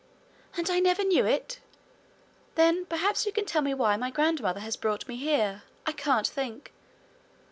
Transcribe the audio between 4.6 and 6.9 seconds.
has brought me here? I can't think.